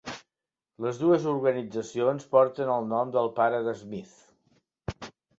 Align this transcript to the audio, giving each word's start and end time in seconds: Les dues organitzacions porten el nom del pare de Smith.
Les 0.83 0.99
dues 1.01 1.25
organitzacions 1.33 2.25
porten 2.31 2.71
el 2.75 2.87
nom 2.93 3.11
del 3.17 3.29
pare 3.41 3.59
de 3.67 3.75
Smith. 3.83 5.05